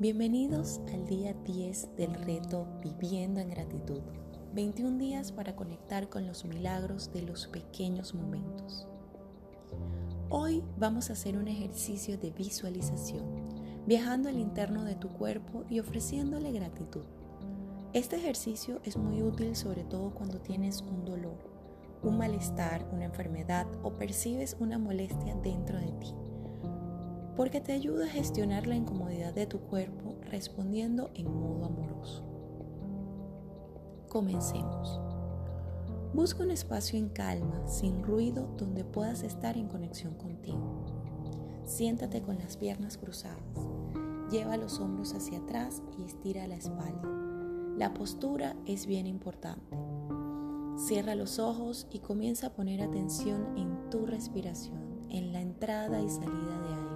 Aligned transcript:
Bienvenidos 0.00 0.80
al 0.94 1.08
día 1.08 1.34
10 1.44 1.96
del 1.96 2.14
reto 2.14 2.68
Viviendo 2.80 3.40
en 3.40 3.50
Gratitud. 3.50 4.00
21 4.54 4.96
días 4.96 5.32
para 5.32 5.56
conectar 5.56 6.08
con 6.08 6.24
los 6.24 6.44
milagros 6.44 7.12
de 7.12 7.22
los 7.22 7.48
pequeños 7.48 8.14
momentos. 8.14 8.86
Hoy 10.28 10.62
vamos 10.78 11.10
a 11.10 11.14
hacer 11.14 11.36
un 11.36 11.48
ejercicio 11.48 12.16
de 12.16 12.30
visualización, 12.30 13.24
viajando 13.88 14.28
al 14.28 14.38
interno 14.38 14.84
de 14.84 14.94
tu 14.94 15.08
cuerpo 15.08 15.64
y 15.68 15.80
ofreciéndole 15.80 16.52
gratitud. 16.52 17.02
Este 17.92 18.18
ejercicio 18.18 18.80
es 18.84 18.96
muy 18.96 19.20
útil 19.20 19.56
sobre 19.56 19.82
todo 19.82 20.14
cuando 20.14 20.40
tienes 20.40 20.80
un 20.80 21.04
dolor, 21.04 21.38
un 22.04 22.18
malestar, 22.18 22.88
una 22.92 23.06
enfermedad 23.06 23.66
o 23.82 23.94
percibes 23.94 24.56
una 24.60 24.78
molestia 24.78 25.34
dentro 25.42 25.76
de 25.76 25.90
ti 25.90 26.14
porque 27.38 27.60
te 27.60 27.72
ayuda 27.72 28.06
a 28.06 28.08
gestionar 28.08 28.66
la 28.66 28.74
incomodidad 28.74 29.32
de 29.32 29.46
tu 29.46 29.60
cuerpo 29.60 30.16
respondiendo 30.28 31.12
en 31.14 31.32
modo 31.32 31.66
amoroso. 31.66 32.24
Comencemos. 34.08 35.00
Busca 36.12 36.42
un 36.42 36.50
espacio 36.50 36.98
en 36.98 37.08
calma, 37.08 37.64
sin 37.68 38.02
ruido, 38.02 38.52
donde 38.58 38.82
puedas 38.82 39.22
estar 39.22 39.56
en 39.56 39.68
conexión 39.68 40.14
contigo. 40.14 40.84
Siéntate 41.64 42.22
con 42.22 42.40
las 42.40 42.56
piernas 42.56 42.98
cruzadas. 42.98 43.38
Lleva 44.32 44.56
los 44.56 44.80
hombros 44.80 45.14
hacia 45.14 45.38
atrás 45.38 45.80
y 45.96 46.02
estira 46.02 46.48
la 46.48 46.56
espalda. 46.56 47.08
La 47.76 47.94
postura 47.94 48.56
es 48.66 48.84
bien 48.86 49.06
importante. 49.06 49.78
Cierra 50.76 51.14
los 51.14 51.38
ojos 51.38 51.86
y 51.92 52.00
comienza 52.00 52.48
a 52.48 52.52
poner 52.54 52.82
atención 52.82 53.56
en 53.56 53.90
tu 53.90 54.06
respiración, 54.06 55.06
en 55.08 55.32
la 55.32 55.40
entrada 55.40 56.02
y 56.02 56.08
salida 56.08 56.58
de 56.62 56.74
aire 56.74 56.87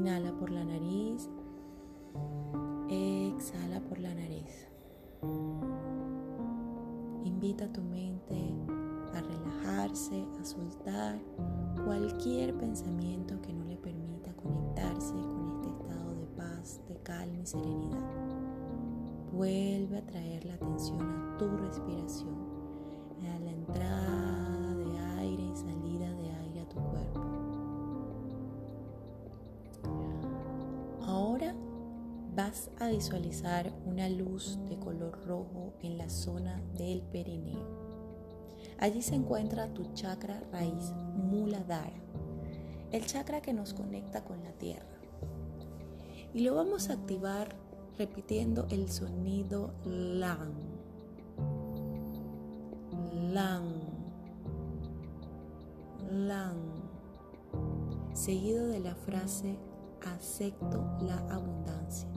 Inhala 0.00 0.32
por 0.32 0.50
la 0.50 0.64
nariz. 0.64 1.28
Exhala 2.88 3.80
por 3.80 3.98
la 3.98 4.14
nariz. 4.14 4.66
Invita 7.22 7.66
a 7.66 7.72
tu 7.74 7.82
mente 7.82 8.34
a 9.12 9.20
relajarse, 9.20 10.24
a 10.40 10.44
soltar 10.46 11.20
cualquier 11.84 12.56
pensamiento 12.56 13.42
que 13.42 13.52
no 13.52 13.66
le 13.66 13.76
permita 13.76 14.32
conectarse 14.36 15.12
con 15.12 15.50
este 15.56 15.68
estado 15.68 16.14
de 16.14 16.26
paz, 16.28 16.80
de 16.88 16.96
calma 17.02 17.42
y 17.42 17.46
serenidad. 17.46 18.08
Vuelve 19.34 19.98
a 19.98 20.06
traer 20.06 20.46
la 20.46 20.54
atención 20.54 21.02
a 21.02 21.36
tu 21.36 21.46
respiración, 21.58 22.49
vas 32.42 32.70
a 32.78 32.88
visualizar 32.88 33.70
una 33.84 34.08
luz 34.08 34.58
de 34.66 34.78
color 34.78 35.26
rojo 35.26 35.74
en 35.82 35.98
la 35.98 36.08
zona 36.08 36.62
del 36.74 37.02
perineo. 37.02 37.66
Allí 38.78 39.02
se 39.02 39.14
encuentra 39.14 39.74
tu 39.74 39.92
chakra 39.92 40.42
raíz 40.50 40.90
Muladhara, 41.16 42.00
el 42.92 43.04
chakra 43.04 43.42
que 43.42 43.52
nos 43.52 43.74
conecta 43.74 44.24
con 44.24 44.42
la 44.42 44.52
tierra. 44.52 44.86
Y 46.32 46.40
lo 46.40 46.54
vamos 46.54 46.88
a 46.88 46.94
activar 46.94 47.54
repitiendo 47.98 48.66
el 48.70 48.90
sonido 48.90 49.74
LAN. 49.84 50.54
LAN. 53.34 53.64
LAN. 56.10 56.56
Seguido 58.14 58.66
de 58.68 58.80
la 58.80 58.94
frase 58.94 59.58
acepto 60.06 60.82
la 61.02 61.18
abundancia 61.28 62.09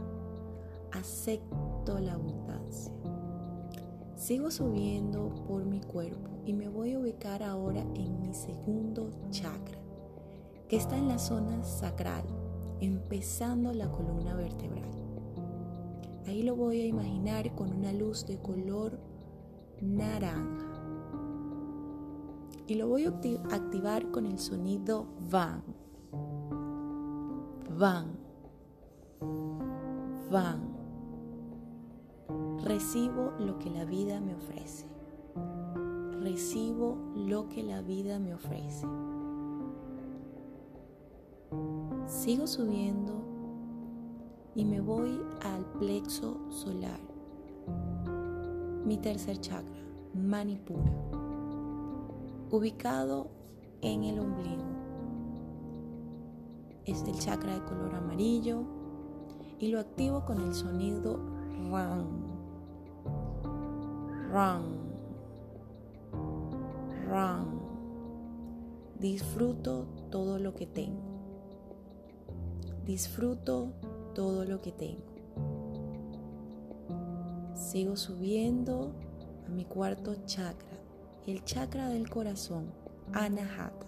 acepto 0.93 1.99
la 1.99 2.13
abundancia. 2.13 2.93
Sigo 4.15 4.51
subiendo 4.51 5.33
por 5.47 5.65
mi 5.65 5.81
cuerpo 5.81 6.29
y 6.45 6.53
me 6.53 6.69
voy 6.69 6.93
a 6.93 6.99
ubicar 6.99 7.43
ahora 7.43 7.81
en 7.95 8.21
mi 8.21 8.33
segundo 8.33 9.09
chakra, 9.31 9.77
que 10.67 10.77
está 10.77 10.97
en 10.97 11.07
la 11.07 11.19
zona 11.19 11.63
sacral, 11.63 12.23
empezando 12.79 13.73
la 13.73 13.91
columna 13.91 14.35
vertebral. 14.35 14.89
Ahí 16.25 16.43
lo 16.43 16.55
voy 16.55 16.81
a 16.81 16.85
imaginar 16.85 17.53
con 17.55 17.73
una 17.73 17.91
luz 17.91 18.25
de 18.25 18.37
color 18.37 18.99
naranja. 19.81 20.69
Y 22.65 22.75
lo 22.75 22.87
voy 22.87 23.05
a 23.05 23.09
activar 23.09 24.09
con 24.11 24.25
el 24.25 24.39
sonido 24.39 25.07
van. 25.29 25.63
Van. 27.77 28.17
Van. 30.31 30.72
Recibo 32.63 33.33
lo 33.39 33.59
que 33.59 33.69
la 33.69 33.83
vida 33.83 34.21
me 34.21 34.35
ofrece. 34.35 34.85
Recibo 36.21 36.97
lo 37.13 37.49
que 37.49 37.61
la 37.61 37.81
vida 37.81 38.19
me 38.19 38.33
ofrece. 38.33 38.87
Sigo 42.07 42.47
subiendo 42.47 43.21
y 44.55 44.63
me 44.63 44.79
voy 44.79 45.19
al 45.41 45.65
plexo 45.77 46.37
solar, 46.49 47.01
mi 48.85 48.97
tercer 48.97 49.41
chakra, 49.41 49.83
Manipura, 50.13 50.93
ubicado 52.49 53.27
en 53.81 54.05
el 54.05 54.19
ombligo. 54.19 54.63
Es 56.85 57.03
el 57.03 57.19
chakra 57.19 57.55
de 57.55 57.63
color 57.65 57.93
amarillo 57.93 58.63
y 59.59 59.67
lo 59.67 59.81
activo 59.81 60.23
con 60.23 60.39
el 60.39 60.53
sonido 60.53 61.19
RAN. 61.69 62.32
Run. 64.33 64.63
Run. 67.07 67.61
Disfruto 68.99 69.85
todo 70.09 70.39
lo 70.39 70.55
que 70.55 70.65
tengo. 70.65 71.03
Disfruto 72.83 73.73
todo 74.15 74.43
lo 74.43 74.59
que 74.59 74.71
tengo. 74.71 75.03
Sigo 77.53 77.95
subiendo 77.95 78.95
a 79.45 79.51
mi 79.51 79.65
cuarto 79.65 80.15
chakra, 80.25 80.79
el 81.27 81.43
chakra 81.45 81.89
del 81.89 82.09
corazón, 82.09 82.73
Anahata. 83.11 83.85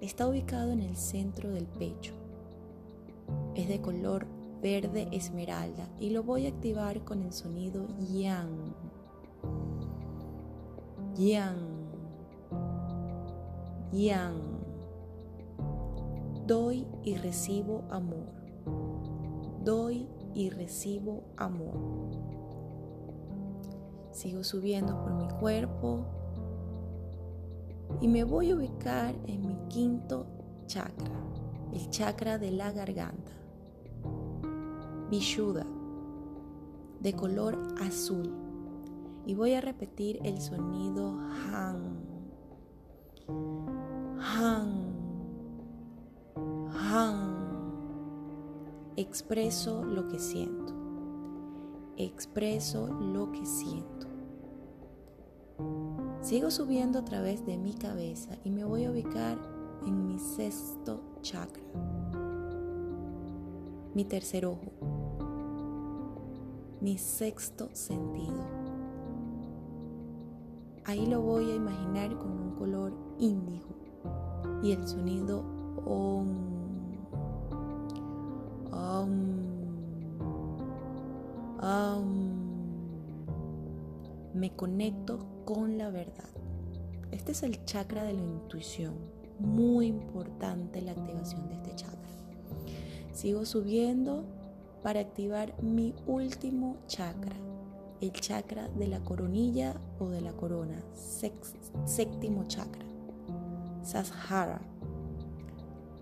Está 0.00 0.26
ubicado 0.26 0.72
en 0.72 0.80
el 0.80 0.96
centro 0.96 1.52
del 1.52 1.66
pecho. 1.66 2.14
Es 3.54 3.68
de 3.68 3.80
color 3.80 4.26
verde 4.60 5.06
esmeralda 5.12 5.88
y 6.00 6.10
lo 6.10 6.24
voy 6.24 6.46
a 6.46 6.48
activar 6.48 7.04
con 7.04 7.22
el 7.22 7.32
sonido 7.32 7.86
yang. 8.00 8.74
Yang. 11.16 11.62
Yang. 13.92 14.42
Doy 16.44 16.86
y 17.04 17.16
recibo 17.16 17.84
amor. 17.88 18.34
Doy 19.62 20.08
y 20.34 20.50
recibo 20.50 21.22
amor. 21.36 21.78
Sigo 24.10 24.42
subiendo 24.42 25.00
por 25.02 25.14
mi 25.14 25.28
cuerpo 25.28 26.04
y 28.00 28.08
me 28.08 28.24
voy 28.24 28.50
a 28.50 28.56
ubicar 28.56 29.14
en 29.28 29.46
mi 29.46 29.56
quinto 29.68 30.26
chakra, 30.66 31.20
el 31.72 31.90
chakra 31.90 32.38
de 32.38 32.50
la 32.50 32.72
garganta. 32.72 33.30
Vishuddha, 35.10 35.64
de 37.00 37.12
color 37.12 37.56
azul 37.80 38.32
y 39.26 39.34
voy 39.34 39.54
a 39.54 39.60
repetir 39.60 40.20
el 40.22 40.40
sonido 40.40 41.18
han. 41.52 42.04
Han. 44.18 44.94
Han. 46.72 47.34
Expreso 48.96 49.84
lo 49.84 50.08
que 50.08 50.18
siento. 50.18 50.72
Expreso 51.96 52.88
lo 52.88 53.32
que 53.32 53.44
siento. 53.46 54.06
Sigo 56.20 56.50
subiendo 56.50 56.98
a 56.98 57.04
través 57.04 57.44
de 57.44 57.56
mi 57.58 57.74
cabeza 57.74 58.36
y 58.44 58.50
me 58.50 58.64
voy 58.64 58.84
a 58.84 58.90
ubicar 58.90 59.38
en 59.86 60.06
mi 60.06 60.18
sexto 60.18 61.00
chakra, 61.20 61.62
mi 63.94 64.04
tercer 64.04 64.46
ojo, 64.46 64.72
mi 66.80 66.96
sexto 66.96 67.68
sentido. 67.74 68.63
Ahí 70.86 71.06
lo 71.06 71.22
voy 71.22 71.50
a 71.50 71.54
imaginar 71.54 72.16
con 72.18 72.30
un 72.30 72.50
color 72.56 72.92
índigo 73.18 73.68
y 74.62 74.72
el 74.72 74.86
sonido 74.86 75.40
om. 75.86 76.28
Om. 78.70 79.10
Om. 81.62 82.34
Me 84.34 84.54
conecto 84.54 85.26
con 85.44 85.78
la 85.78 85.90
verdad. 85.90 86.28
Este 87.12 87.32
es 87.32 87.42
el 87.42 87.64
chakra 87.64 88.04
de 88.04 88.12
la 88.12 88.22
intuición. 88.22 88.94
Muy 89.38 89.86
importante 89.86 90.82
la 90.82 90.92
activación 90.92 91.48
de 91.48 91.54
este 91.54 91.76
chakra. 91.76 92.10
Sigo 93.12 93.46
subiendo 93.46 94.24
para 94.82 95.00
activar 95.00 95.54
mi 95.62 95.94
último 96.06 96.76
chakra, 96.88 97.36
el 98.00 98.12
chakra 98.12 98.68
de 98.68 98.88
la 98.88 99.00
coronilla 99.00 99.80
o 99.98 100.08
de 100.08 100.20
la 100.20 100.32
corona, 100.32 100.82
séptimo 101.84 102.44
chakra, 102.44 102.84
Sashara. 103.82 104.60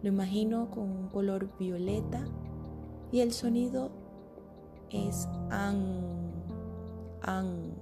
Lo 0.02 0.08
imagino 0.08 0.70
con 0.70 0.90
un 0.90 1.08
color 1.08 1.56
violeta 1.58 2.24
y 3.12 3.20
el 3.20 3.32
sonido 3.32 3.90
es 4.90 5.28
an, 5.50 6.32
an, 7.22 7.74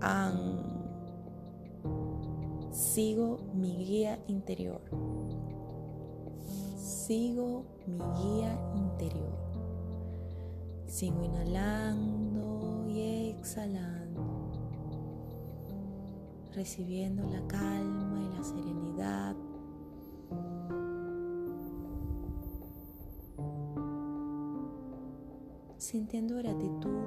an. 0.00 0.76
Sigo 2.70 3.38
mi 3.54 3.74
guía 3.76 4.18
interior. 4.26 4.82
Sigo 6.76 7.64
mi 7.86 7.98
guía 7.98 8.58
interior. 8.74 9.38
Sigo 10.86 11.24
inhalando 11.24 12.25
exhalando, 13.46 14.50
recibiendo 16.52 17.22
la 17.30 17.46
calma 17.46 18.20
y 18.20 18.28
la 18.36 18.42
serenidad. 18.42 19.36
Sintiendo 25.78 26.38
gratitud 26.38 27.04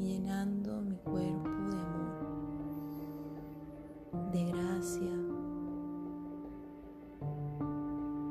y 0.00 0.14
llenando 0.14 0.82
mi 0.82 0.96
cuerpo 0.96 1.48
de 1.48 1.78
amor, 1.78 2.18
de 4.32 4.44
gracia 4.46 5.12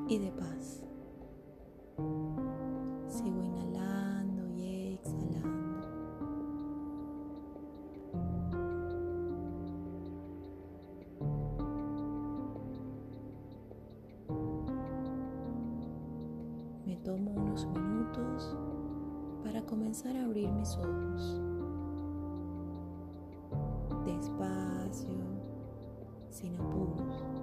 y 0.09 0.17
de 0.17 0.31
paz. 0.33 0.86
A 20.05 20.23
abrir 20.23 20.49
mis 20.51 20.75
ojos. 20.77 21.41
Despacio, 24.05 25.09
sin 26.29 26.55
apuros. 26.55 27.37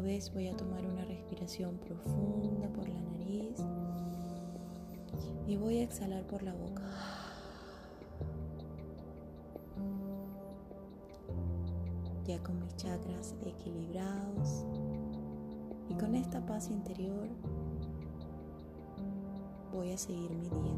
vez 0.00 0.32
voy 0.32 0.48
a 0.48 0.56
tomar 0.56 0.84
una 0.86 1.04
respiración 1.04 1.76
profunda 1.78 2.68
por 2.70 2.88
la 2.88 3.00
nariz 3.00 3.54
y 5.46 5.56
voy 5.56 5.78
a 5.78 5.82
exhalar 5.84 6.26
por 6.26 6.42
la 6.42 6.54
boca. 6.54 6.82
Ya 12.26 12.42
con 12.42 12.60
mis 12.60 12.74
chakras 12.76 13.34
equilibrados 13.44 14.64
con 16.00 16.14
esta 16.14 16.40
paz 16.46 16.70
interior 16.70 17.28
voy 19.70 19.92
a 19.92 19.98
seguir 19.98 20.30
mi 20.30 20.48
día. 20.48 20.74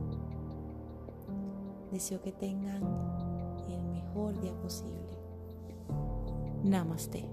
Deseo 1.92 2.20
que 2.20 2.32
tengan 2.32 2.82
el 3.68 3.82
mejor 3.84 4.40
día 4.40 4.52
posible. 4.60 5.16
Namaste. 6.64 7.24